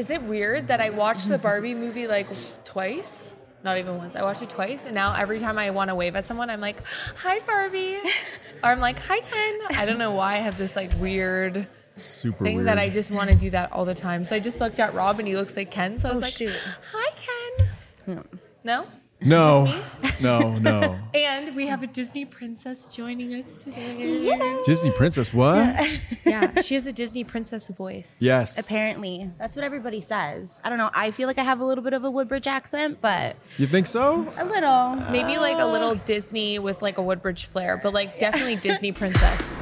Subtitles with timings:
[0.00, 2.26] Is it weird that I watched the Barbie movie like
[2.64, 3.34] twice?
[3.62, 4.16] Not even once.
[4.16, 6.62] I watched it twice, and now every time I want to wave at someone, I'm
[6.62, 6.78] like,
[7.16, 7.98] "Hi, Barbie,"
[8.64, 11.66] or I'm like, "Hi, Ken." I don't know why I have this like weird
[11.96, 12.68] Super thing weird.
[12.68, 14.24] that I just want to do that all the time.
[14.24, 15.98] So I just looked at Rob, and he looks like Ken.
[15.98, 16.56] So I oh, was Oh, like, shoot.
[16.94, 17.66] "Hi,
[18.06, 18.24] Ken."
[18.64, 18.86] No.
[19.22, 19.82] No,
[20.22, 20.98] no, no.
[21.14, 24.38] And we have a Disney princess joining us today.
[24.64, 25.58] Disney princess, what?
[26.30, 28.16] Yeah, she has a Disney princess voice.
[28.20, 28.56] Yes.
[28.58, 30.60] Apparently, that's what everybody says.
[30.62, 30.90] I don't know.
[30.94, 33.86] I feel like I have a little bit of a Woodbridge accent, but You think
[33.88, 34.32] so?
[34.38, 34.94] a little.
[35.10, 39.60] Maybe like a little Disney with like a Woodbridge flair, but like definitely Disney princess.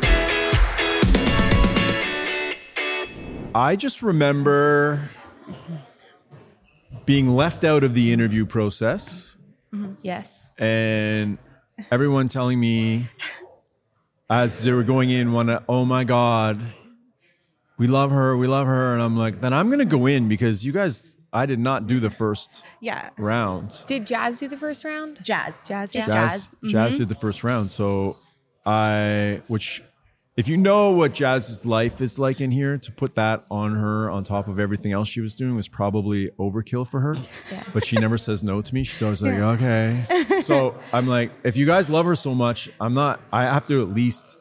[3.55, 5.09] I just remember
[7.07, 9.38] being left out of the interview process
[9.73, 9.95] Mm-hmm.
[10.03, 10.51] Yes.
[10.59, 11.39] and
[11.91, 13.07] everyone telling me
[14.31, 16.61] as they were going in one oh my god
[17.79, 20.65] we love her we love her and i'm like then i'm gonna go in because
[20.67, 23.11] you guys i did not do the first Yeah.
[23.19, 25.19] round Did Jazz do the first round?
[25.23, 25.63] Jazz.
[25.65, 26.07] Jazz, yeah.
[26.07, 26.55] jazz.
[26.63, 28.17] jazz jazz did the first round so
[28.67, 29.83] i which
[30.39, 34.09] if you know what jazz's life is like in here to put that on her
[34.09, 37.17] on top of everything else she was doing was probably overkill for her.
[37.75, 38.85] But she never says no to me.
[38.85, 40.05] She's always like okay.
[40.43, 43.83] So i'm like if you guys love her so much i'm not i have to
[43.83, 44.39] at least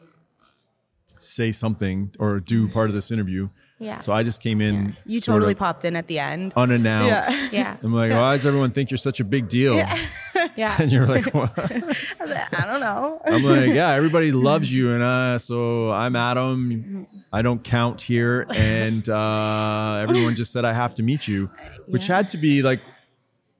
[1.18, 3.48] say something or do part of this interview.
[3.80, 3.98] Yeah.
[3.98, 6.52] so i just came in You totally popped in at the end.
[6.56, 7.52] unannounced.
[7.52, 7.76] Yeah.
[7.82, 9.74] i'm like why does everyone think you're such a big deal
[10.58, 10.76] Yeah.
[10.80, 11.52] and you're like what?
[12.20, 13.20] I don't know.
[13.26, 17.06] I'm like, yeah, everybody loves you, and uh, so I'm Adam.
[17.32, 21.48] I don't count here, and uh, everyone just said I have to meet you,
[21.86, 22.80] which had to be like,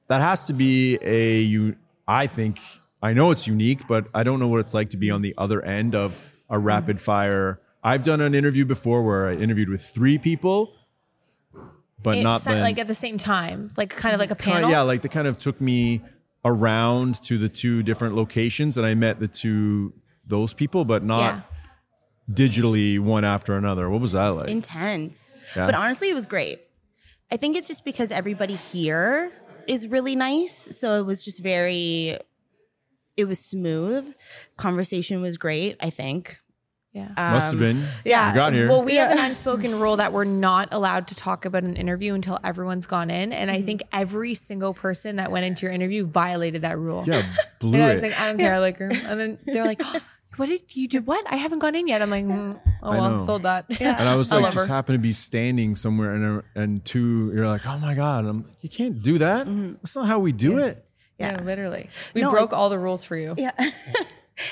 [0.07, 1.75] that has to be a you.
[2.07, 2.59] I think
[3.01, 5.33] I know it's unique, but I don't know what it's like to be on the
[5.37, 7.61] other end of a rapid fire.
[7.81, 10.73] I've done an interview before where I interviewed with three people,
[12.03, 14.53] but It not been, like at the same time, like kind of like a Kind
[14.55, 14.65] panel.
[14.65, 16.01] of- yeah, like they kind of took me
[16.45, 19.93] around to the two different locations, and I met the two
[20.25, 21.41] those people, but not Yeah.
[22.31, 23.89] digitally one after another.
[23.89, 24.49] What was that like?
[24.49, 25.39] Intense.
[25.55, 25.65] Yeah.
[25.65, 26.59] But honestly, it was great.
[27.31, 29.31] I think it's just because everybody here
[29.67, 30.77] is really nice.
[30.77, 32.17] So it was just very,
[33.17, 34.13] it was smooth.
[34.57, 36.39] Conversation was great, I think.
[36.91, 37.09] Yeah.
[37.15, 37.83] Must have been.
[38.03, 38.29] yeah.
[38.29, 38.67] You got here.
[38.67, 42.15] Well, we have an unspoken rule that we're not allowed to talk about an interview
[42.15, 43.31] until everyone's gone in.
[43.31, 47.03] And I think every single person that went into your interview violated that rule.
[47.05, 47.21] yeah,
[47.59, 47.93] blew And I it.
[47.93, 48.79] was like, I don't care, I like.
[48.79, 49.81] And then they're like,
[50.37, 51.01] what did you do?
[51.01, 51.23] What?
[51.31, 52.01] I haven't gone in yet.
[52.01, 53.17] I'm like, mm, oh, I well, know.
[53.19, 53.65] sold that.
[53.79, 53.95] Yeah.
[53.99, 54.73] and I was like, love just her.
[54.73, 58.69] happened to be standing somewhere, and and two, you're like, oh my god, I'm, you
[58.69, 59.45] can't do that.
[59.45, 59.73] Mm-hmm.
[59.73, 60.83] That's not how we do it.
[61.19, 61.89] Yeah, literally.
[62.15, 63.35] We No, broke like- all the rules for you.
[63.37, 63.51] Yeah.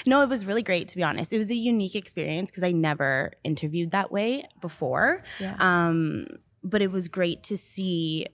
[0.06, 1.34] no, it was really great to be honest.
[1.34, 5.24] It was a unique experience because I never interviewed that way before.
[5.40, 5.56] Yeah.
[5.60, 6.28] Um,
[6.64, 8.26] but it was great to see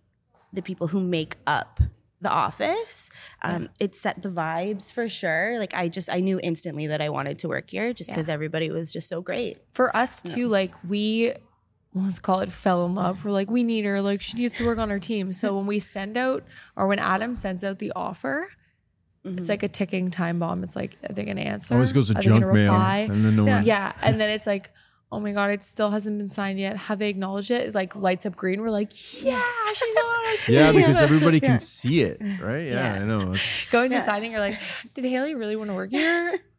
[0.51, 1.79] the people who make up
[2.21, 3.09] the office.
[3.41, 5.59] Um, it set the vibes for sure.
[5.59, 8.71] Like I just I knew instantly that I wanted to work here just because everybody
[8.71, 9.57] was just so great.
[9.73, 11.33] For us too, like we
[11.93, 13.23] let's call it fell in love.
[13.23, 15.31] We're like, we need her, like she needs to work on our team.
[15.31, 16.43] So when we send out
[16.75, 18.49] or when Adam sends out the offer,
[19.25, 19.49] it's mm-hmm.
[19.49, 20.63] like a ticking time bomb.
[20.63, 21.73] It's like, are they gonna answer?
[21.73, 23.65] Always goes to Are they junk mail, and then no one.
[23.65, 23.93] Yeah.
[24.01, 24.71] And then it's like,
[25.13, 26.75] oh my God, it still hasn't been signed yet.
[26.75, 27.67] Have they acknowledged it?
[27.67, 28.61] It like lights up green.
[28.61, 28.89] We're like,
[29.23, 29.41] yeah,
[29.73, 30.55] she's on our team.
[30.55, 32.65] Yeah, because everybody can see it, right?
[32.65, 33.01] Yeah, Yeah.
[33.01, 33.33] I know.
[33.33, 34.57] It's, Going to signing, you're like,
[34.95, 36.39] did Hailey really want to work here?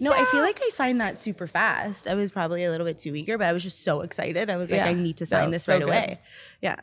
[0.00, 2.08] No, I feel like I signed that super fast.
[2.08, 4.48] I was probably a little bit too eager, but I was just so excited.
[4.48, 4.86] I was like, Yeah.
[4.86, 5.88] I need to sign this so right good.
[5.88, 6.20] away.
[6.62, 6.76] Yeah.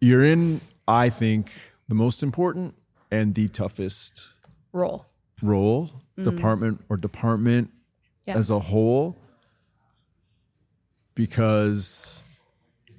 [0.00, 1.50] you're in, I think,
[1.88, 2.76] the most important
[3.10, 4.30] and the toughest
[4.72, 5.06] Roll.
[5.42, 6.24] role, mm.
[6.24, 7.70] department or department
[8.26, 8.36] Yeah.
[8.36, 9.18] as a whole,
[11.14, 12.24] because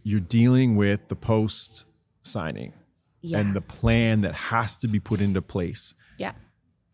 [0.03, 1.85] you're dealing with the post
[2.23, 2.73] signing
[3.21, 3.39] Yeah.
[3.39, 5.93] and the plan that has to be put into place.
[6.17, 6.33] Yeah.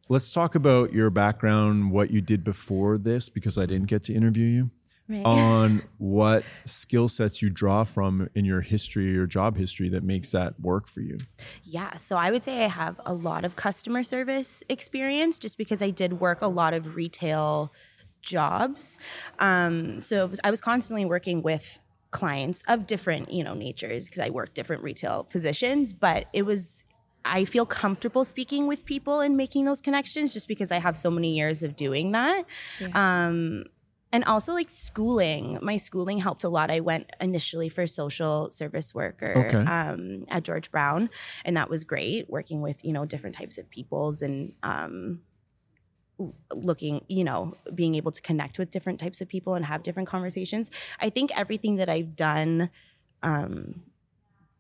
[0.08, 4.14] Let's talk about your background, what you did before this, because I didn't get to
[4.14, 4.72] interview you.
[5.08, 5.26] Right.
[5.26, 10.32] On what skill sets you draw from in your history, your job history that makes
[10.32, 11.18] that work for you.
[11.64, 15.82] Yeah, so I would say I have a lot of customer service experience just because
[15.82, 17.72] I did work a lot of retail
[18.22, 18.98] jobs.
[19.40, 21.82] Um, so was, I was constantly working with
[22.12, 26.84] clients of different, you know, natures because I worked different retail positions, but it was
[27.26, 31.10] I feel comfortable speaking with people and making those connections just because I have so
[31.10, 32.46] many years of doing that.
[32.94, 33.64] Um,
[34.16, 38.90] and also like schooling my schooling helped a lot i went initially for social service
[39.00, 39.64] worker Okay.
[39.78, 41.10] um, at george brown
[41.46, 45.20] and that was great working with you know different types of peoples and um,
[46.54, 47.42] looking you know
[47.82, 50.72] being able to connect with different types of people and have different conversations
[51.02, 52.70] i think everything that i've done
[53.24, 53.84] um,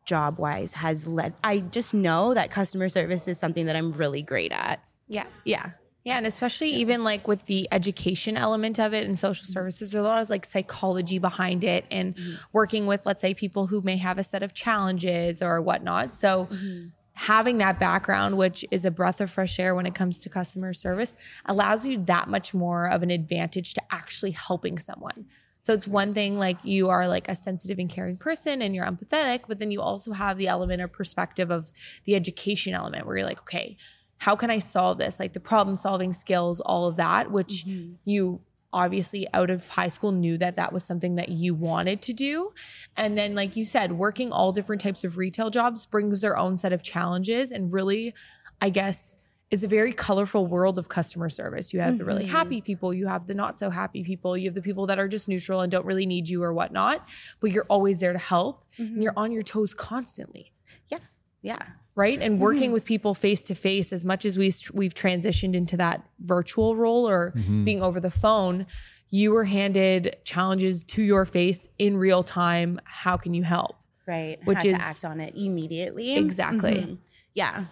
[0.05, 4.21] job wise has led I just know that customer service is something that I'm really
[4.21, 4.83] great at.
[5.07, 5.27] Yeah.
[5.43, 5.71] Yeah.
[6.05, 9.53] Yeah, and especially even like with the education element of it and social mm-hmm.
[9.53, 12.35] services, there's a lot of like psychology behind it and mm-hmm.
[12.53, 16.15] working with, let's say, people who may have a set of challenges or whatnot.
[16.15, 16.89] So mm-hmm.
[17.13, 20.73] having that background, which is a breath of fresh air when it comes to customer
[20.73, 21.15] service,
[21.47, 25.25] allows you that much more of an advantage to actually helping someone.
[25.61, 28.85] So it's one thing like you are like a sensitive and caring person and you're
[28.85, 31.71] empathetic, but then you also have the element or perspective of
[32.03, 33.75] the education element where you're like, okay,
[34.17, 35.19] how can I solve this?
[35.19, 37.93] Like the problem solving skills, all of that, which mm-hmm.
[38.05, 38.41] you
[38.75, 42.53] obviously out of high school knew that that was something that you wanted to do.
[42.97, 46.57] And then, like you said, working all different types of retail jobs brings their own
[46.57, 48.13] set of challenges and really,
[48.61, 49.17] I guess,
[49.51, 51.71] is a very colorful world of customer service.
[51.71, 52.31] You have the really mm-hmm.
[52.31, 55.07] happy people, you have the not so happy people, you have the people that are
[55.07, 57.07] just neutral and don't really need you or whatnot,
[57.39, 59.01] but you're always there to help and mm-hmm.
[59.03, 60.51] you're on your toes constantly
[60.89, 60.97] Yeah.
[61.41, 61.67] Yeah.
[61.95, 62.73] Right and working mm-hmm.
[62.73, 67.07] with people face to face as much as we we've transitioned into that virtual role
[67.07, 67.63] or mm-hmm.
[67.63, 68.65] being over the phone
[69.09, 73.77] you were handed challenges to your face in real time how can you help
[74.07, 74.39] Right.
[74.45, 76.15] Which Had is- to act on it immediately.
[76.15, 76.93] exactly mm-hmm.
[77.33, 77.65] Yeah.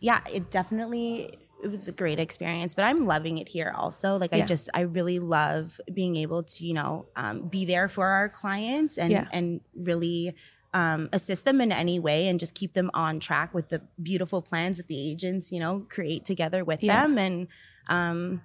[0.00, 4.18] Yeah, it definitely it was a great experience, but I'm loving it here also.
[4.18, 8.06] Like I just I really love being able to, you know, um, be there for
[8.06, 9.26] our clients and Yeah.
[9.32, 10.34] and really
[10.76, 14.42] um, assist them in any way and just keep them on track with the beautiful
[14.42, 17.06] plans that the agents, you know, create together with Yeah.
[17.06, 17.16] them.
[17.16, 17.48] And
[17.88, 18.42] um,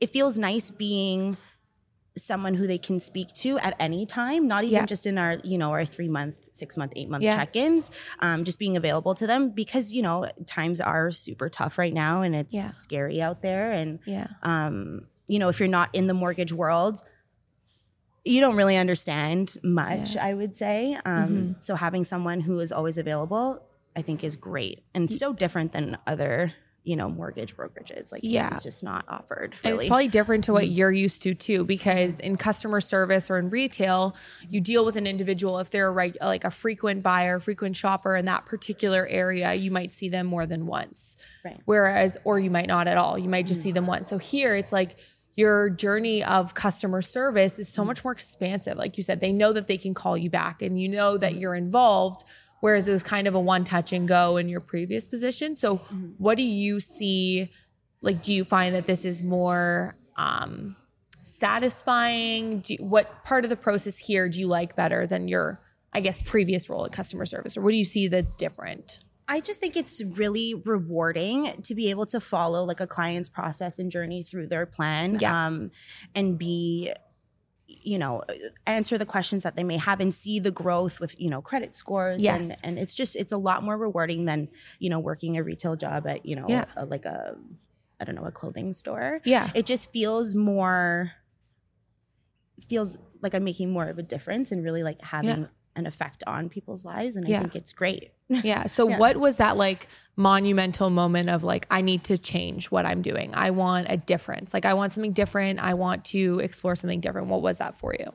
[0.00, 1.36] it feels nice being
[2.18, 4.86] someone who they can speak to at any time, not even Yeah.
[4.86, 7.36] just in our, you know, our three month, six month, eight month Yeah.
[7.36, 11.78] check ins, um, just being available to them because, you know, times are super tough
[11.78, 13.70] right now and it's scary out there.
[13.70, 16.98] And, yeah um, you know, if you're not in the mortgage world,
[18.24, 20.94] you don't really understand much, I would say.
[21.04, 21.52] Um, Mm-hmm.
[21.60, 23.62] So having someone who is always available,
[23.96, 26.52] I think is great and so different than other,
[26.84, 28.12] you know, mortgage brokerages.
[28.12, 28.50] Like, Yeah.
[28.52, 29.54] it's just not offered.
[29.64, 33.38] And it's probably different to what you're used to too, because in customer service or
[33.38, 34.14] in retail,
[34.48, 35.58] you deal with an individual.
[35.58, 39.92] If they're reg- like a frequent buyer, frequent shopper in that particular area, you might
[39.92, 41.16] see them more than once.
[41.44, 41.60] Right.
[41.64, 43.18] Whereas, or you might not at all.
[43.18, 44.08] You might just see them once.
[44.10, 44.96] So here, it's like
[45.40, 48.76] your journey of customer service is so much more expansive.
[48.76, 51.34] Like you said, they know that they can call you back, and you know that
[51.34, 52.22] you're involved.
[52.60, 55.56] Whereas it was kind of a one touch and go in your previous position.
[55.56, 55.76] So,
[56.18, 57.50] what do you see?
[58.02, 60.76] like do you find that this is more um
[61.24, 65.60] satisfying do what part of the process here do you like better than your
[65.92, 68.98] i guess previous role at customer service or what do you see that's different
[69.30, 73.78] I just think it's really rewarding to be able to follow like a client's process
[73.78, 75.46] and journey through their plan Yeah.
[75.46, 75.70] um,
[76.14, 76.92] and be
[77.68, 78.22] you know
[78.66, 81.74] answer the questions that they may have and see the growth with you know credit
[81.74, 82.50] scores Yes.
[82.50, 84.48] and and it's just it's a lot more rewarding than
[84.80, 86.64] you know working a retail job at you know Yeah.
[86.76, 87.36] a, like a
[88.00, 91.12] I don't know a clothing store yeah it just feels more
[92.68, 95.46] feels like I'm making more of a difference and really like having Yeah.
[95.76, 97.38] an effect on people's lives and Yeah.
[97.38, 98.10] I think it's great
[98.42, 98.98] yeah so Yeah.
[98.98, 103.30] what was that like monumental moment of like i need to change what i'm doing
[103.34, 107.26] i want a difference like i want something different i want to explore something different
[107.28, 108.12] what was that for you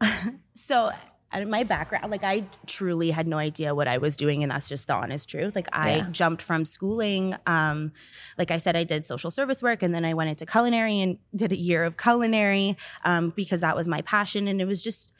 [0.54, 0.90] So,
[1.32, 4.52] out of my background, like I truly had no idea what I was doing, and
[4.52, 5.56] that's just the honest truth.
[5.56, 6.06] Like I Yeah.
[6.10, 7.34] jumped from schooling.
[7.46, 7.92] Um,
[8.36, 11.16] like I said, I did social service work, and then I went into culinary and
[11.34, 15.14] did a year of culinary um, because that was my passion, and it was just.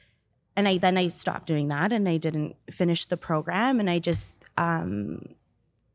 [0.57, 3.99] And I then I stopped doing that, and I didn't finish the program, and I
[3.99, 4.39] just.
[4.59, 5.35] Um,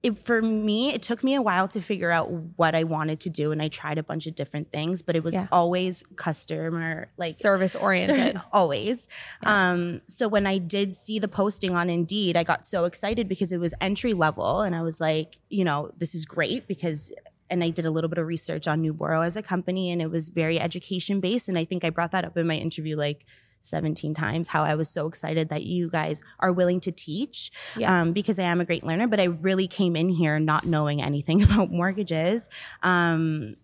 [0.04, 3.30] it, for me, it took me a while to figure out what I wanted to
[3.32, 5.48] do, and I tried a bunch of different things, but it was Yeah.
[5.52, 9.08] always customer like service oriented always.
[9.44, 13.52] Um, so when I did see the posting on Indeed, I got so excited because
[13.52, 17.12] it was entry level, and I was like, you know, this is great because.
[17.50, 20.12] And I did a little bit of research on Nuborrow as a company, and it
[20.12, 21.48] was very education based.
[21.48, 23.26] And I think I brought that up in my interview like
[23.62, 28.02] 17 times how I was so excited that you guys are willing to teach Yeah.
[28.02, 29.08] um, because I am a great learner.
[29.08, 32.50] But I really came in here not knowing anything about mortgages.
[32.84, 33.56] Um,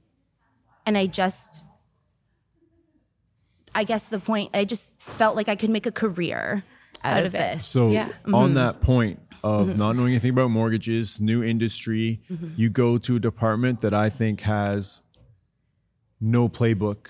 [0.86, 1.64] and I just
[3.76, 6.64] I guess the point I just felt like I could make a career
[7.04, 7.54] out, Out of, of it.
[7.56, 7.66] this.
[7.66, 8.10] So Yeah.
[8.32, 12.22] on that point of not knowing anything about mortgages, new industry,
[12.56, 15.02] you go to a department that I think has
[16.22, 17.08] no playbook.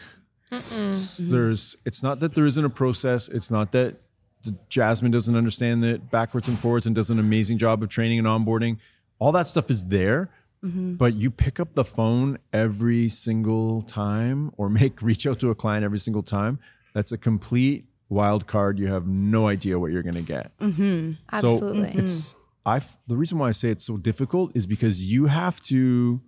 [0.54, 3.96] S- There's it's not that there isn't a process, it's not that
[4.44, 8.20] the Jasmine doesn't understand it backwards and forwards and does an amazing job of training
[8.20, 8.78] and onboarding.
[9.20, 10.30] All that stuff is there.
[10.64, 10.94] Mm-hmm.
[10.94, 15.56] But you pick up the phone every single time or make reach out to a
[15.56, 16.60] client every single time.
[16.94, 18.80] That's a complete wild card.
[18.80, 20.58] You have no idea what you're going to get.
[20.60, 21.14] Mm-hmm.
[21.32, 21.94] Absolutely.
[21.94, 22.82] So it's I.
[23.08, 26.22] The reason why I say it's so difficult is because you have to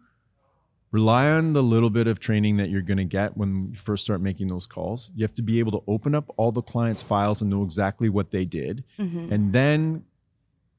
[0.92, 4.04] rely on the little bit of training that you're going to get when you first
[4.04, 5.10] start making those calls.
[5.16, 8.10] You have to be able to open up all the clients' files and know exactly
[8.10, 9.32] what they did, mm-hmm.
[9.32, 10.06] and then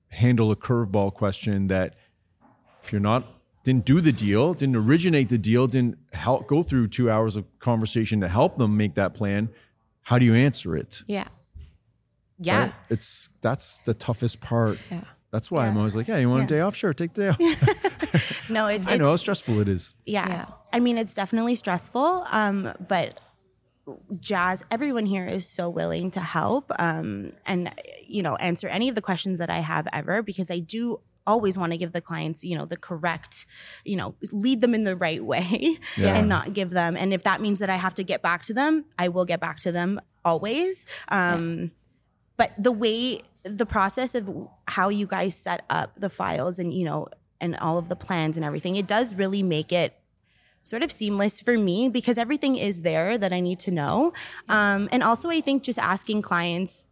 [0.08, 1.94] handle a curveball question that
[2.82, 3.24] if you're not
[3.64, 7.44] didn't do the deal, didn't originate the deal, didn't help go through two hours of
[7.58, 9.48] conversation to help them make that plan.
[10.02, 11.02] How do you answer it?
[11.08, 11.26] yeah.
[12.38, 12.60] Yeah.
[12.60, 12.72] Right?
[12.90, 14.78] It's that's the toughest part.
[14.90, 15.04] Yeah.
[15.36, 16.74] That's why I'm always like, yeah, you want a day off?
[16.74, 18.48] Sure, take the day off.
[18.48, 19.92] No, it's, I know how stressful it is.
[20.06, 20.26] Yeah.
[20.26, 20.46] Yeah.
[20.72, 23.20] I mean, it's definitely stressful, um, but
[24.18, 27.70] Jazz, everyone here is so willing to help um, and,
[28.06, 31.58] you know, answer any of the questions that I have ever because I do always
[31.58, 33.44] want to give the clients, you know, the correct,
[33.84, 36.16] you know, lead them in the right way Yeah.
[36.16, 36.96] and not give them.
[36.96, 39.38] And if that means that I have to get back to them, I will get
[39.40, 40.86] back to them always.
[41.08, 41.72] Um,
[42.36, 46.84] but the way the process of how you guys set up the files and you
[46.84, 47.08] know
[47.40, 49.94] and all of the plans and everything it does really make it
[50.62, 54.12] sort of seamless for me because everything is there that i need to know.
[54.48, 56.86] Um, and also i think just asking clients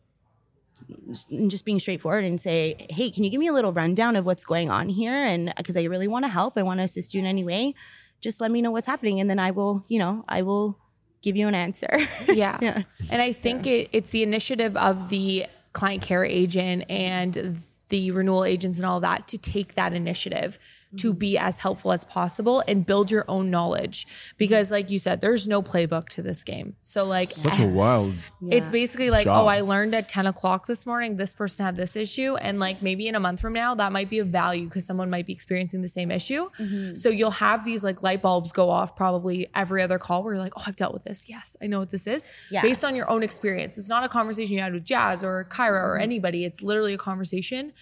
[1.31, 4.25] and just being straightforward and say hey can you give me a little rundown of
[4.25, 5.15] what's going on here?
[5.15, 6.57] And because i really want to help.
[6.57, 7.75] I want to assist you in any way.
[8.21, 10.79] Just let me know what's happening and then i will you know i will
[11.25, 11.89] give you an answer
[12.29, 12.59] Yeah.
[12.61, 12.83] Yeah.
[13.11, 18.45] And I think it, it's the initiative of the client care agent and the renewal
[18.45, 20.59] agents and all that to take that initiative
[20.99, 21.47] to be mm-hmm.
[21.47, 24.07] as helpful as possible and build your own knowledge.
[24.39, 26.77] Because, like you said, there's no playbook to this game.
[26.83, 28.15] So, like, Such a wild.
[28.49, 29.45] it's basically like, Job.
[29.45, 32.37] oh, I learned at 10 o'clock this morning, this person had this issue.
[32.37, 35.11] And like maybe in a month from now, that might be of value because someone
[35.11, 36.51] might be experiencing the same issue.
[36.59, 36.95] Mm-hmm.
[36.95, 40.43] So you'll have these like light bulbs go off probably every other call where you're
[40.43, 41.29] like, oh, I've dealt with this.
[41.29, 42.29] Yes, I know what this is.
[42.51, 42.63] Yeah.
[42.63, 43.79] Based on your own experience.
[43.79, 46.03] It's not a conversation you had with Jazz or Kyra or mm-hmm.
[46.03, 46.45] anybody.
[46.45, 47.73] It's literally a conversation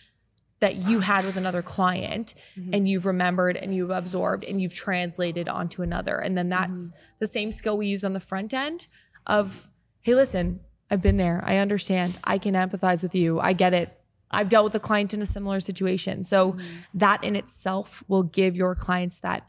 [0.63, 2.73] that you had with another client mm-hmm.
[2.73, 6.17] and you've remembered and you've absorbed and you've translated onto another.
[6.17, 6.99] And then that's mm-hmm.
[7.19, 8.87] the same skill we use on the front end
[9.27, 9.71] of,
[10.03, 11.43] hey, listen, I've been there.
[11.45, 12.17] I understand.
[12.23, 13.41] I can empathize with you.
[13.41, 13.99] I get it.
[14.31, 16.23] I've dealt with a client in a similar situation.
[16.23, 16.67] So mm-hmm.
[16.95, 19.45] that in itself will give your clients that,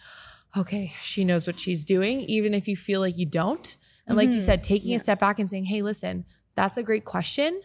[0.57, 3.77] okay, she knows what she's doing, even if you feel like you don't.
[4.07, 7.05] And like you said, taking a step back and saying, hey, listen, that's a great
[7.05, 7.61] question.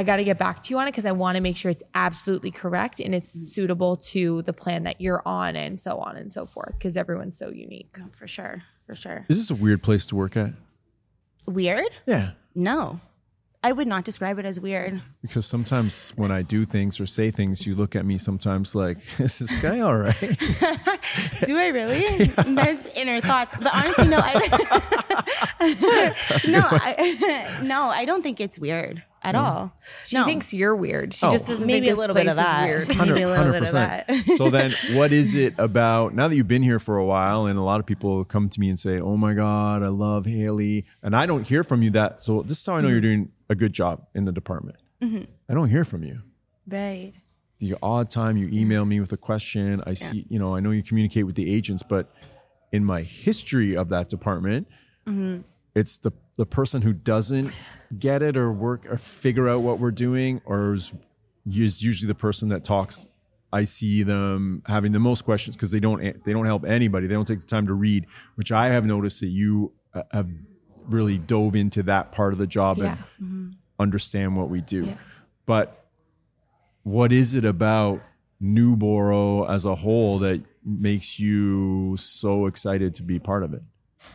[0.00, 1.70] I got to get back to you on it because I want to make sure
[1.70, 3.44] it's absolutely correct and it's mm-hmm.
[3.44, 7.36] suitable to the plan that you're on and so on and so forth because everyone's
[7.36, 7.98] so unique.
[8.16, 10.52] for sure for sure Is this a weird place to work at?
[11.46, 12.30] weird Yeah.
[12.54, 13.00] No,
[13.62, 15.02] I would not describe it as weird.
[15.20, 18.96] Because sometimes when I do things or say things, you look at me sometimes like,
[19.18, 20.18] is this guy all right?
[21.44, 22.24] Do I really?
[22.26, 23.54] That's inner thoughts.
[23.58, 24.32] But honestly, no, I,
[26.48, 29.72] no, I, no, I don't think it's weird at all.
[30.04, 31.12] She no, thinks you're weird.
[31.14, 31.30] She Oh.
[31.30, 32.64] just doesn't maybe think a this little bit of is that.
[32.66, 32.88] weird.
[32.96, 34.10] Maybe a little bit of that.
[34.36, 37.58] so then what is it about now that you've been here for a while and
[37.58, 40.86] a lot of people come to me and say, Oh my God, I love Hailey.
[41.02, 42.22] And I don't hear from you that.
[42.22, 42.92] So this is how I know Mm-hmm.
[42.92, 44.76] you're doing a good job in the department.
[45.02, 46.20] I don't hear from you.
[46.68, 47.12] Right.
[47.58, 50.70] The odd time you email me with a question, I see, you know, I know
[50.70, 52.10] you communicate with the agents, but
[52.72, 54.66] in my history of that department,
[55.06, 55.40] Mm-hmm.
[55.74, 57.52] it's the the person who doesn't
[57.98, 60.94] get it or work or figure out what we're doing or is,
[61.46, 63.10] is usually the person that talks
[63.52, 67.06] I see them having the most questions because they don't they don't help anybody.
[67.08, 68.06] They don't take the time to read,
[68.36, 70.28] which I have noticed that you uh, have
[70.86, 72.96] really dove into that part of the job Yeah.
[73.18, 74.88] and understand what we do.
[75.44, 75.84] But
[76.84, 78.00] what is it about
[78.40, 83.62] Nuborrow as a whole that makes you so excited to be part of it?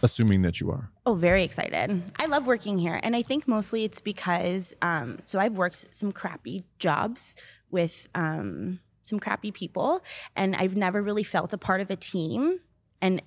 [0.02, 0.92] Assuming that you are.
[1.06, 2.04] Oh, very excited.
[2.18, 3.00] I love working here.
[3.02, 7.36] And I think mostly it's because, um, so I've worked some crappy jobs
[7.72, 10.02] with um, some crappy people,
[10.36, 12.60] and I've never really felt a part of a team.
[13.02, 13.22] And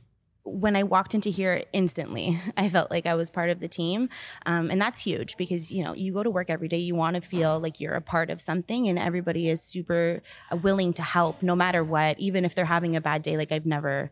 [0.45, 4.09] when I walked into here instantly, I felt like I was part of the team.
[4.47, 7.15] Um, and that's huge because, you know, you go to work every day, you want
[7.15, 10.23] to feel like you're a part of something, and everybody is super
[10.53, 13.37] uh, willing to help no matter what, even if they're having a bad day.
[13.37, 14.11] Like I've never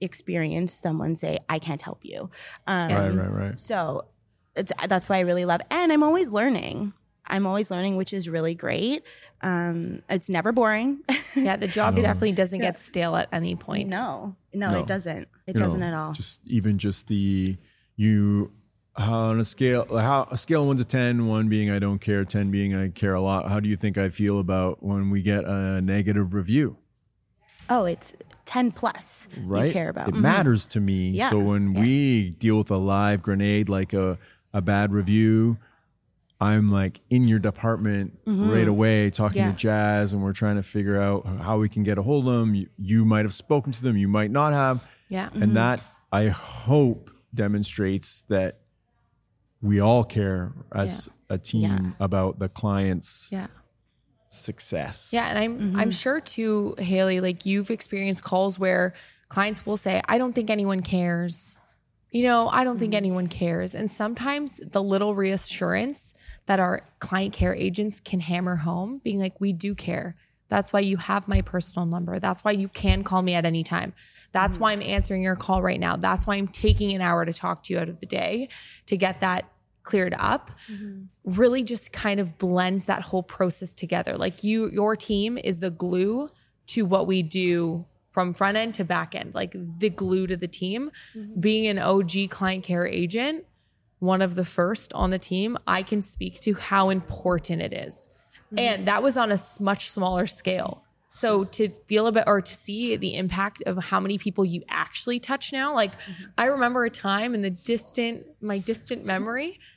[0.00, 2.30] experienced someone say, I can't help you.
[2.66, 3.58] Um, Right, right, right.
[3.58, 4.06] so
[4.54, 6.92] it's, that's why I really love, and I'm always learning.
[7.28, 9.02] I'm always learning, which is really great.
[9.42, 11.00] Um, it's never boring.
[11.34, 13.88] Yeah, the job definitely doesn't get stale at any point.
[13.90, 14.80] no, no, No.
[14.80, 15.28] it doesn't.
[15.46, 16.12] It You doesn't at all.
[16.12, 17.56] Just even just the
[17.96, 18.52] you
[18.98, 21.98] uh, on a scale how a scale of one to ten, one being I don't
[21.98, 23.48] care, ten being I care a lot.
[23.50, 26.78] How do you think I feel about when we get a negative review?
[27.68, 28.14] oh, it's
[28.46, 30.08] 10 plus Right, you care about.
[30.08, 30.20] it Mhm.
[30.20, 31.10] matters to me.
[31.10, 34.18] Yeah, So when we deal with a live grenade like a
[34.54, 35.58] a bad review,
[36.40, 39.50] I'm like in your department right away talking Yeah.
[39.52, 42.32] to Jazz, and we're trying to figure out how we can get a hold of
[42.40, 42.54] them.
[42.54, 44.88] You, you might have spoken to them, you might not have.
[45.08, 45.28] Yeah.
[45.34, 45.80] And that
[46.12, 48.60] I hope demonstrates that
[49.60, 51.90] we all care as a team Yeah.
[52.00, 53.46] about the client's Yeah.
[54.36, 55.10] Success.
[55.12, 55.90] Yeah, and I'm I'm mm-hmm.
[55.90, 58.94] sure too, Hailey, like you've experienced calls where
[59.28, 61.58] clients will say, "I don't think anyone cares."
[62.10, 62.98] You know, I don't think mm-hmm.
[62.98, 63.74] anyone cares.
[63.74, 66.14] And sometimes the little reassurance
[66.46, 70.16] that our client care agents can hammer home, being like, "We do care."
[70.48, 72.20] That's why you have my personal number.
[72.20, 73.92] That's why you can call me at any time.
[74.32, 74.62] That's mm-hmm.
[74.62, 75.96] why I'm answering your call right now.
[75.96, 78.48] That's why I'm taking an hour to talk to you out of the day
[78.86, 79.50] to get that
[79.86, 81.04] cleared up mm-hmm.
[81.24, 84.18] really just kind of blends that whole process together.
[84.18, 86.28] Like you, your team is the glue
[86.66, 90.48] to what we do from front end to back end, like the glue to the
[90.48, 90.90] team.
[91.14, 91.40] Mm-hmm.
[91.40, 93.46] Being an OG client care agent,
[93.98, 98.06] one of the first on the team, I can speak to how important it is.
[98.46, 98.58] Mm-hmm.
[98.58, 100.82] And that was on a much smaller scale.
[101.12, 104.62] So to feel a bit or to see the impact of how many people you
[104.68, 105.92] actually touch now, like
[106.36, 109.58] I remember a time in the distant, my distant memory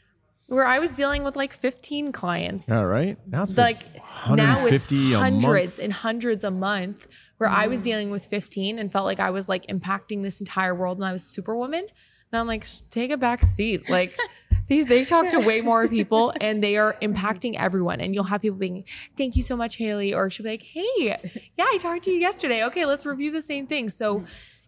[0.49, 2.69] where I was dealing with like 15 clients.
[2.69, 3.17] All right.
[3.27, 3.93] Now it's Like
[4.27, 5.43] now it's 150 a month.
[5.43, 9.29] hundreds and hundreds a month where I was dealing with 15 and felt like I
[9.29, 11.85] was like impacting this entire world and I was superwoman.
[12.31, 13.89] And I'm like, take a back seat.
[13.89, 14.17] Like
[14.67, 18.01] these, they talk to way more people and they are impacting everyone.
[18.01, 18.83] And you'll have people being,
[19.17, 20.13] thank you so much, Hailey.
[20.13, 21.17] Or she'll be like, hey, yeah,
[21.63, 22.63] I talked to you yesterday.
[22.65, 23.89] Okay, let's review the same thing.
[23.89, 24.25] So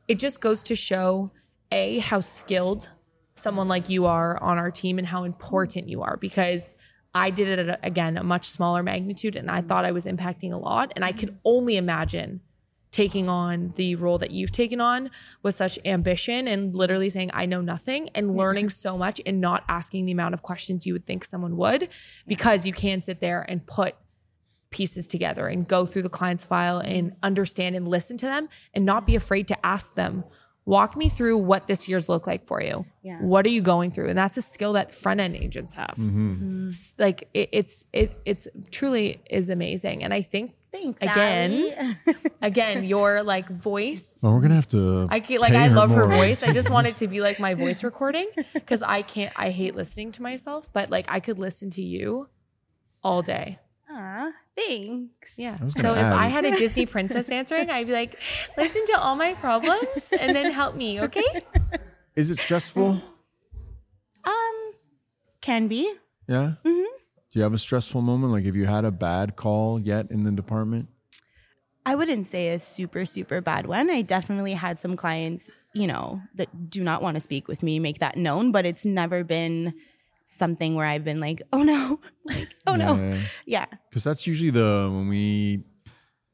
[0.07, 1.31] it just goes to show
[1.71, 2.89] A, how skilled
[3.33, 6.75] someone like you are on our team and how important you are because
[7.13, 10.05] I did it at a, again a much smaller magnitude and I thought I was
[10.05, 10.93] impacting a lot.
[10.95, 12.41] And I could only imagine
[12.91, 15.09] taking on the role that you've taken on
[15.43, 19.63] with such ambition and literally saying I know nothing and learning so much and not
[19.69, 21.87] asking the amount of questions you would think someone would
[22.27, 23.95] because you can sit there and put
[24.71, 28.85] pieces together and go through the client's file and understand and listen to them and
[28.85, 30.23] not be afraid to ask them
[30.65, 33.19] walk me through what this year's look like for you Yeah.
[33.19, 36.33] what are you going through and that's a skill that front end agents have mm-hmm.
[36.33, 36.67] mm-hmm.
[36.67, 41.01] It's like it, it's it it's truly is amazing and i think Thanks.
[41.01, 41.97] Again.
[42.41, 45.07] Again your like voice Well, we're gonna have to.
[45.11, 46.43] I can't, like pay I love her voice.
[46.43, 49.33] I just want it to be like my voice recording because I can't.
[49.37, 52.29] I hate listening to myself, but like I could listen to you
[53.03, 53.59] all day.
[53.93, 55.33] Aw, thanks.
[55.37, 55.57] Yeah.
[55.69, 58.17] So gonna if add- I had a Disney princess answering, I'd be like,
[58.57, 61.41] listen to all my problems and then help me, okay?
[62.15, 63.01] Is it stressful?
[64.23, 64.71] Um,
[65.41, 65.91] can be.
[66.27, 66.53] Yeah.
[66.63, 66.83] Mm-hmm.
[67.31, 68.31] Do you have a stressful moment?
[68.33, 70.87] Like, have you had a bad call yet in the department?
[71.85, 73.89] I wouldn't say a super, super bad one.
[73.89, 77.79] I definitely had some clients, you know, that do not want to speak with me,
[77.79, 79.73] make that known, but it's never been
[80.25, 82.95] something where I've been like, oh no, like, oh no.
[82.95, 83.19] Yeah.
[83.45, 83.65] Yeah.
[83.89, 85.63] because that's usually the when we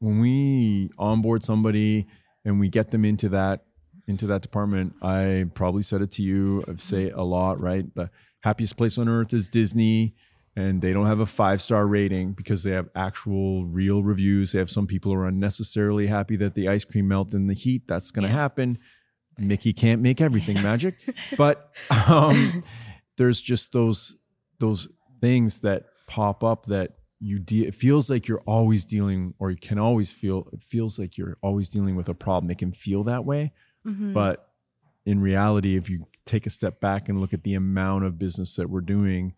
[0.00, 2.06] when we onboard somebody
[2.44, 3.64] and we get them into that
[4.06, 7.94] into that department i probably said it to you i've say it a lot right
[7.94, 10.14] the happiest place on earth is disney
[10.56, 14.58] and they don't have a five star rating because they have actual real reviews they
[14.58, 17.82] have some people who are unnecessarily happy that the ice cream melt in the heat
[17.86, 18.78] that's going to happen
[19.38, 20.94] mickey can't make everything magic
[21.36, 21.70] but
[22.06, 22.62] um
[23.18, 24.16] there's just those
[24.58, 24.88] those
[25.20, 29.56] things that pop up that you de- it feels like you're always dealing or you
[29.56, 32.50] can always feel it feels like you're always dealing with a problem.
[32.50, 33.52] It can feel that way
[33.86, 34.12] mm-hmm.
[34.14, 34.48] but
[35.04, 38.56] in reality if you take a step back and look at the amount of business
[38.56, 39.34] that we're doing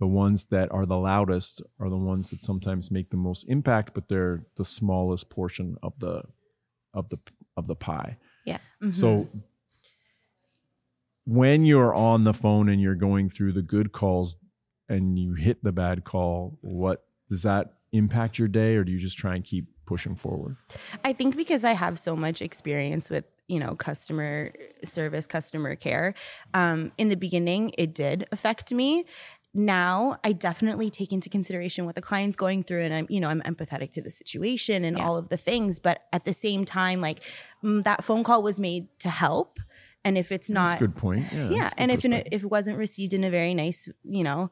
[0.00, 3.94] the ones that are the loudest are the ones that sometimes make the most impact
[3.94, 6.22] but they're the smallest portion of the
[6.94, 7.18] of the
[7.56, 8.16] of the pie.
[8.44, 8.58] Yeah.
[8.90, 9.38] so mm-hmm.
[11.24, 14.36] When you're on the phone and you're going through the good calls
[14.88, 18.98] and you hit the bad call, what does that impact your day or do you
[18.98, 20.56] just try and keep pushing forward?
[21.04, 24.52] I think because I have so much experience with, you know, customer
[24.84, 26.14] service, customer care,
[26.54, 29.04] um, in the beginning, it did affect me.
[29.54, 33.28] Now I definitely take into consideration what the client's going through and I'm, you know,
[33.28, 35.78] I'm empathetic to the situation and all of the things.
[35.78, 37.22] But at the same time, like
[37.62, 39.58] mm, that phone call was made to help.
[40.04, 41.26] And if it's That's not, a good point.
[41.32, 41.48] Yeah.
[41.48, 41.58] yeah.
[41.62, 43.88] that's a good And if, in a, if it wasn't received in a very nice,
[44.04, 44.50] you know,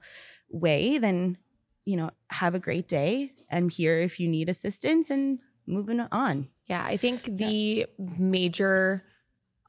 [0.51, 1.39] way, then,
[1.85, 3.33] you know, have a great day.
[3.51, 6.49] I'm here if you need assistance and moving on.
[6.67, 9.05] Yeah, I think the major,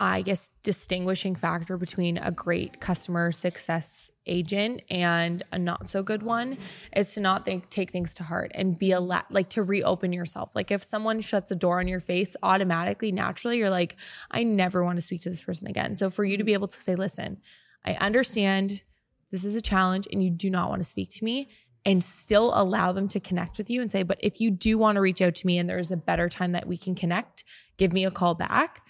[0.04, 6.24] I guess, distinguishing factor between a great customer success agent and a not so good
[6.24, 6.58] one
[6.96, 10.12] is to not think, take things to heart and be a la- like to reopen
[10.12, 10.56] yourself.
[10.56, 13.96] Like if someone shuts a door on your face, automatically, naturally, you're like,
[14.32, 15.94] I never want to speak to this person again.
[15.94, 17.38] So for you to be able to say, listen,
[17.86, 18.82] I understand
[19.30, 21.48] this is a challenge and you do not want to speak to me
[21.86, 24.96] and still allow them to connect with you and say, but if you do want
[24.96, 27.44] to reach out to me and there's a better time that we can connect,
[27.78, 28.82] give me a call back.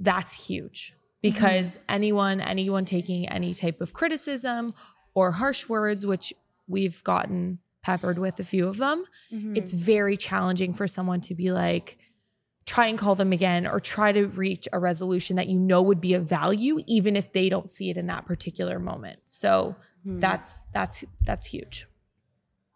[0.00, 1.84] That's huge because mm-hmm.
[1.88, 4.74] anyone, anyone taking any type of criticism
[5.14, 6.32] or harsh words, which
[6.66, 9.56] we've gotten peppered with a few of them, mm-hmm.
[9.56, 11.98] it's very challenging for someone to be like,
[12.68, 16.02] try and call them again or try to reach a resolution that you know would
[16.02, 19.74] be of value even if they don't see it in that particular moment so
[20.06, 20.20] mm-hmm.
[20.20, 21.86] that's that's that's huge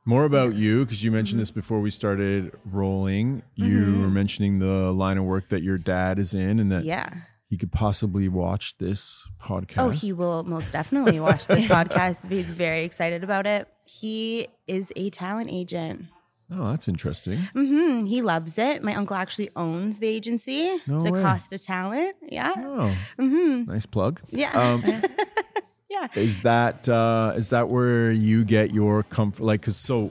[0.04, 1.42] more about you because you mentioned mm-hmm.
[1.42, 4.02] this before we started rolling you mm-hmm.
[4.02, 7.12] were mentioning the line of work that your dad is in and that yeah
[7.52, 9.76] he could possibly watch this podcast.
[9.76, 12.30] Oh, he will most definitely watch this podcast.
[12.30, 13.68] He's very excited about it.
[13.84, 16.06] He is a talent agent.
[16.50, 17.40] Oh, that's interesting.
[17.54, 18.06] Mm-hmm.
[18.06, 18.82] He loves it.
[18.82, 20.78] My uncle actually owns the agency.
[20.86, 21.20] No it's way.
[21.20, 22.16] Acosta Talent.
[22.26, 22.54] Yeah.
[22.56, 23.70] Oh, mm-hmm.
[23.70, 24.22] nice plug.
[24.30, 24.50] Yeah.
[24.58, 24.82] Um,
[25.92, 26.09] yeah.
[26.14, 29.44] Is that uh, is that where you get your comfort?
[29.44, 30.11] Like, cause so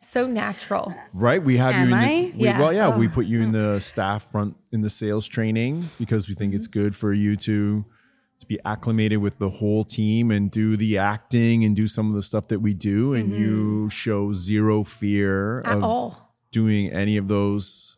[0.00, 1.42] so natural, right?
[1.42, 1.94] We have Am you.
[1.94, 2.60] In the, we, yeah.
[2.60, 2.98] Well, yeah, oh.
[2.98, 6.58] we put you in the staff front in the sales training because we think mm-hmm.
[6.58, 7.84] it's good for you to
[8.40, 12.14] to be acclimated with the whole team and do the acting and do some of
[12.14, 13.42] the stuff that we do and mm-hmm.
[13.42, 17.97] you show zero fear at all doing any of those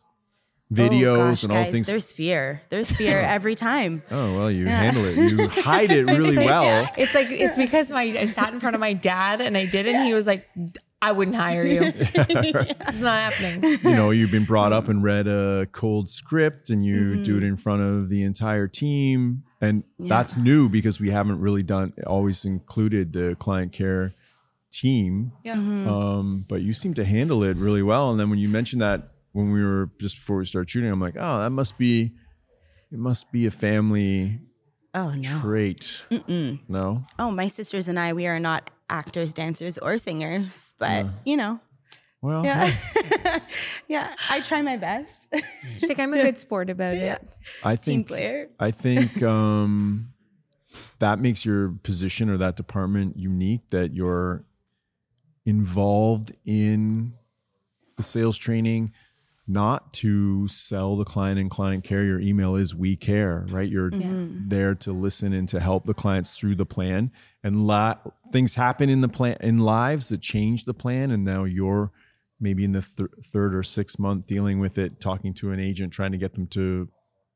[0.71, 4.49] videos oh, gosh, and all guys, things there's fear there's fear every time oh well
[4.49, 4.79] you yeah.
[4.79, 8.59] handle it you hide it really well it's like it's because my i sat in
[8.59, 10.47] front of my dad and i did it and he was like
[11.03, 11.79] I wouldn't hire you.
[11.83, 13.79] It's not happening.
[13.83, 17.23] You know, you've been brought up and read a cold script and you mm-hmm.
[17.23, 19.41] do it in front of the entire team.
[19.59, 20.09] And yeah.
[20.09, 24.13] that's new because we haven't really done always included the client care
[24.71, 25.31] team.
[25.43, 25.55] Yeah.
[25.55, 25.89] Mm-hmm.
[25.89, 28.11] Um, but you seem to handle it really well.
[28.11, 31.01] And then when you mentioned that when we were just before we started shooting, I'm
[31.01, 32.11] like, oh, that must be
[32.91, 34.39] it must be a family
[34.93, 36.05] oh no trait.
[36.11, 36.59] Mm-mm.
[36.67, 37.03] No.
[37.17, 41.09] Oh, my sisters and I, we are not actors, dancers, or singers, but yeah.
[41.25, 41.59] you know.
[42.21, 42.71] Well, yeah,
[43.87, 44.13] yeah.
[44.29, 45.27] I try my best.
[45.79, 47.15] She's like, I'm a good sport about yeah.
[47.15, 47.29] it.
[47.63, 48.07] I think.
[48.07, 48.49] Team player.
[48.59, 50.13] I think um,
[50.99, 53.61] that makes your position or that department unique.
[53.71, 54.45] That you're
[55.45, 57.13] involved in
[57.97, 58.91] the sales training,
[59.51, 62.03] not to sell the client and client care.
[62.03, 63.69] Your email is we care, right?
[63.69, 64.47] You're mm-hmm.
[64.47, 67.11] there to listen and to help the clients through the plan
[67.43, 67.97] and la-
[68.31, 71.91] things happen in the plan in lives that change the plan and now you're
[72.39, 75.93] maybe in the th- third or sixth month dealing with it talking to an agent
[75.93, 76.89] trying to get them to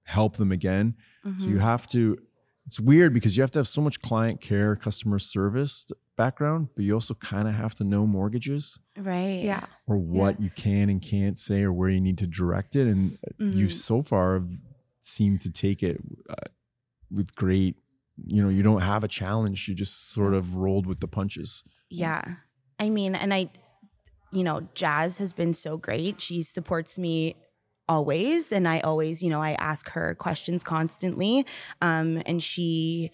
[0.04, 1.38] help them again mm-hmm.
[1.38, 1.64] so you mm-hmm.
[1.64, 2.18] have to
[2.66, 6.84] it's weird because you have to have so much client care customer service background but
[6.84, 9.44] you also kind of have to know mortgages right.
[9.44, 9.66] Yeah.
[9.88, 10.46] or what yeah.
[10.46, 13.58] you can and can't say or where you need to direct it and mm-hmm.
[13.58, 14.48] you so far have
[15.02, 16.36] seemed to take it uh,
[17.12, 17.76] with great
[18.26, 21.64] you know you don't have a challenge you just sort of rolled with the punches.
[21.90, 22.36] Yeah.
[22.80, 23.50] I mean and i
[24.32, 26.22] you know jazz has been so great.
[26.22, 27.36] She supports me
[27.88, 31.46] always and i always you know i ask her questions constantly
[31.82, 33.12] um, and she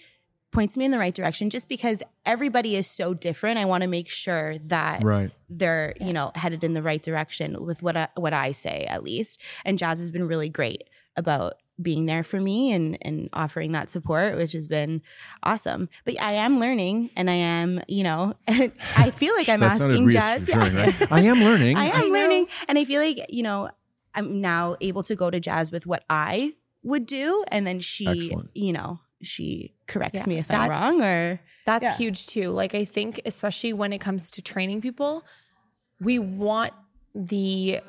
[0.52, 3.88] points me in the right direction just because everybody is so different i want to
[3.88, 5.32] make sure that right.
[5.50, 9.04] they're you know headed in the right direction with what I, what i say at
[9.04, 10.84] least and jazz has been really great
[11.16, 15.02] about being there for me and and offering that support, which has been
[15.44, 15.90] awesome.
[16.06, 20.48] But I am learning, and I am, you know, I feel like I'm asking Jazz.
[20.48, 20.58] Yeah.
[20.58, 21.12] Right?
[21.12, 21.78] I am learning.
[21.78, 23.70] I am I learning, and I feel like you know
[24.14, 28.08] I'm now able to go to Jazz with what I would do, and then she,
[28.08, 28.50] Excellent.
[28.54, 31.98] you know, she corrects yeah, me if I'm wrong or that's yeah.
[31.98, 32.50] huge too.
[32.50, 35.24] Like I think especially when it comes to training people,
[36.00, 36.74] we want
[37.14, 37.82] the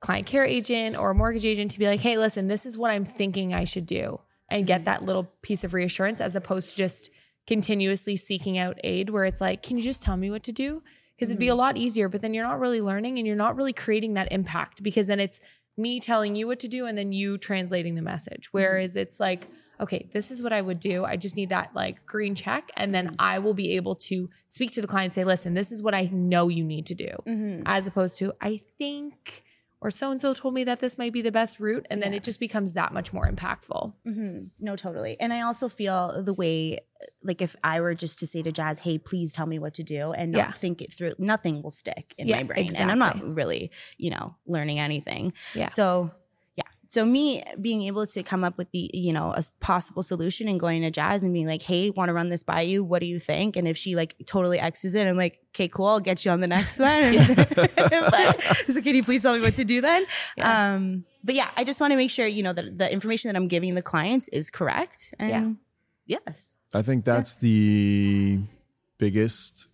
[0.00, 3.04] client care agent or mortgage agent to be like, hey, listen, this is what I'm
[3.04, 4.84] thinking I should do and get mm-hmm.
[4.84, 7.10] that little piece of reassurance as opposed to just
[7.46, 10.82] continuously seeking out aid where it's like, can you just tell me what to do?
[11.16, 11.58] Because it'd be a mm-hmm.
[11.58, 14.82] lot easier, but then you're not really learning and you're not really creating that impact
[14.82, 15.38] because then it's
[15.76, 18.48] me telling you what to do and then you translating the message.
[18.48, 18.58] Mm-hmm.
[18.58, 19.48] Whereas it's like,
[19.80, 21.04] okay, this is what I would do.
[21.04, 22.70] I just need that like green check.
[22.76, 25.72] And then I will be able to speak to the client and say, listen, this
[25.72, 27.10] is what I know you need to do.
[27.26, 27.62] Mm-hmm.
[27.66, 29.44] As opposed to, I think
[29.84, 31.86] or so and so told me that this might be the best route.
[31.90, 33.92] And then it just becomes that much more impactful.
[34.06, 34.46] Mm-hmm.
[34.58, 35.20] No, totally.
[35.20, 36.80] And I also feel the way,
[37.22, 39.82] like, if I were just to say to Jazz, hey, please tell me what to
[39.82, 40.52] do and not yeah.
[40.52, 42.64] think it through, nothing will stick in yeah, my brain.
[42.64, 42.82] Exactly.
[42.82, 45.34] And I'm not really, you know, learning anything.
[45.54, 45.66] Yeah.
[45.66, 46.10] So
[46.94, 50.60] so me being able to come up with the, you know, a possible solution and
[50.60, 52.84] going to Jazz and being like, hey, want to run this by you?
[52.84, 53.56] What do you think?
[53.56, 56.38] And if she like totally X's it, I'm like, okay, cool, I'll get you on
[56.38, 57.16] the next one.
[57.74, 60.06] but, so can you please tell me what to do then?
[60.36, 60.74] Yeah.
[60.74, 63.36] Um, but yeah, I just want to make sure, you know, that the information that
[63.36, 65.14] I'm giving the clients is correct.
[65.18, 65.58] And
[66.06, 66.18] yeah.
[66.28, 66.54] yes.
[66.72, 67.48] I think that's yeah.
[67.48, 68.38] the
[68.98, 69.66] biggest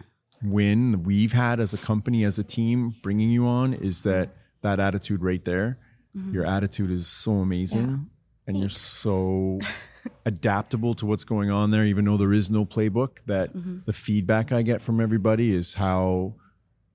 [0.42, 4.30] win we've had as a company, as a team, bringing you on is that
[4.62, 5.78] that attitude right there.
[6.16, 6.34] Mm-hmm.
[6.34, 8.10] Your attitude is so amazing,
[8.46, 9.60] and you're so
[10.26, 11.84] adaptable to what's going on there.
[11.84, 13.78] Even though there is no playbook, that mm-hmm.
[13.84, 16.34] the feedback I get from everybody is how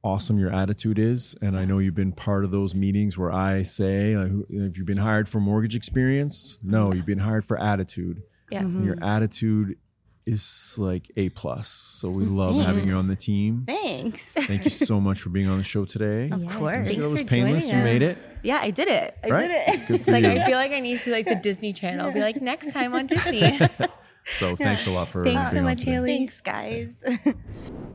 [0.05, 1.35] awesome your attitude is.
[1.41, 4.85] And I know you've been part of those meetings where I say, like, have you
[4.85, 6.59] been hired for mortgage experience?
[6.61, 6.97] No, mm-hmm.
[6.97, 8.21] you've been hired for attitude.
[8.51, 8.59] Yeah.
[8.59, 9.77] And your attitude
[10.25, 11.69] is like A plus.
[11.69, 13.63] So we love having you on the team.
[13.67, 14.25] Thanks.
[14.33, 16.29] Thank you so much for being on the show today.
[16.31, 16.73] Of course.
[16.73, 17.69] Thanks it was for painless.
[17.69, 18.17] You made it.
[18.43, 19.17] Yeah, I did it.
[19.23, 19.47] I Right?
[19.47, 19.79] did it.
[19.79, 20.31] Good for It's like you.
[20.31, 22.11] I feel like I need to like the Disney Channel.
[22.11, 23.59] Be like next time on Disney.
[24.25, 25.91] so thanks a lot for Thanks so much, today.
[25.91, 26.17] Hailey.
[26.17, 27.03] Thanks, guys.